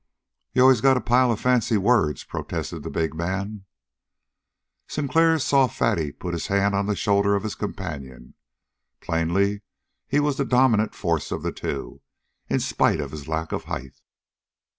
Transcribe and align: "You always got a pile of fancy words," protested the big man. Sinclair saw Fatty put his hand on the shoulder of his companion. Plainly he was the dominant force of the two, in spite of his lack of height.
"You 0.53 0.63
always 0.63 0.81
got 0.81 0.97
a 0.97 0.99
pile 0.99 1.31
of 1.31 1.39
fancy 1.39 1.77
words," 1.77 2.23
protested 2.23 2.81
the 2.81 2.89
big 2.89 3.13
man. 3.13 3.65
Sinclair 4.87 5.37
saw 5.37 5.67
Fatty 5.67 6.11
put 6.11 6.33
his 6.33 6.47
hand 6.47 6.73
on 6.73 6.87
the 6.87 6.95
shoulder 6.95 7.35
of 7.35 7.43
his 7.43 7.53
companion. 7.53 8.33
Plainly 8.99 9.61
he 10.07 10.19
was 10.19 10.37
the 10.37 10.45
dominant 10.45 10.95
force 10.95 11.31
of 11.31 11.43
the 11.43 11.51
two, 11.51 12.01
in 12.49 12.59
spite 12.59 12.99
of 12.99 13.11
his 13.11 13.27
lack 13.27 13.51
of 13.51 13.65
height. 13.65 14.01